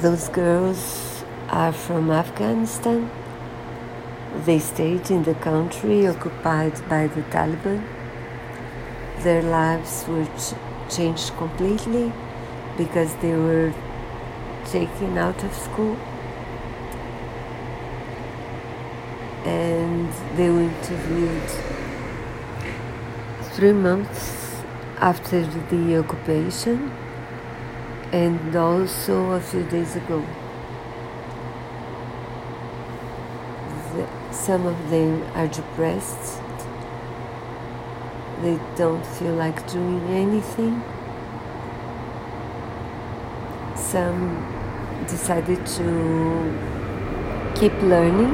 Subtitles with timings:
[0.00, 3.10] those girls are from Afghanistan.
[4.46, 7.84] They stayed in the country occupied by the Taliban.
[9.20, 10.54] Their lives were ch-
[10.94, 12.12] changed completely
[12.76, 13.72] because they were
[14.64, 15.96] taken out of school
[19.44, 21.50] and they were interviewed
[23.54, 24.62] three months
[24.98, 26.90] after the occupation
[28.12, 30.22] and also a few days ago.
[33.94, 36.40] The, some of them are depressed,
[38.42, 40.82] they don't feel like doing anything.
[43.76, 44.46] Some
[45.08, 48.32] decided to keep learning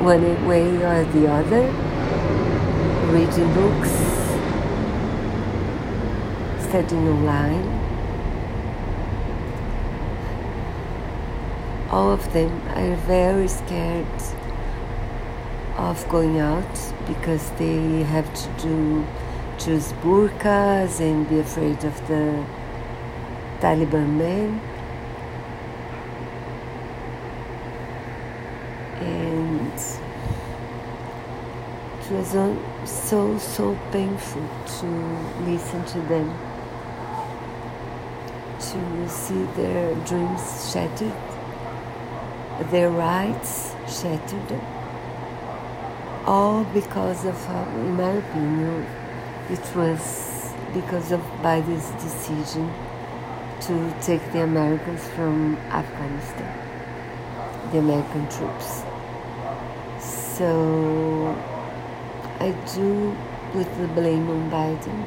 [0.00, 1.66] one way or the other,
[3.12, 3.92] reading books,
[6.66, 7.79] studying online.
[11.90, 14.06] All of them are very scared
[15.76, 19.04] of going out because they have to do
[19.58, 22.44] choose burqas and be afraid of the
[23.60, 24.60] Taliban men.
[29.00, 29.72] And
[32.00, 32.28] it was
[32.88, 34.86] so, so painful to
[35.44, 36.28] listen to them,
[38.60, 41.29] to see their dreams shattered,
[42.70, 44.60] their rights shattered,
[46.26, 48.86] all because of, uh, in my opinion,
[49.48, 52.70] it was because of Biden's decision
[53.62, 56.52] to take the Americans from Afghanistan,
[57.72, 58.82] the American troops.
[59.98, 61.36] So
[62.38, 63.16] I do
[63.52, 65.04] put the blame on Biden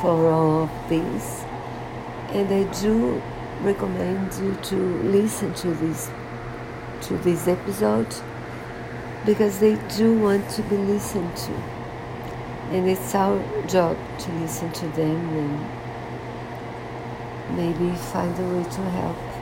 [0.00, 1.44] for all of this,
[2.32, 3.20] and I do
[3.62, 6.10] recommend you to listen to this
[7.02, 8.14] to this episode
[9.24, 11.52] because they do want to be listened to,
[12.70, 15.60] and it's our job to listen to them and
[17.56, 19.35] maybe find a way to help.